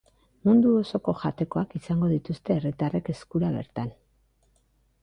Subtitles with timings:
[0.47, 3.95] Mundu osoko jatekoak izango dituzte herritarrek eskura bertan.